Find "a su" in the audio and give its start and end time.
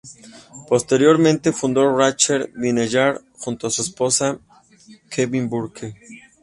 3.67-3.83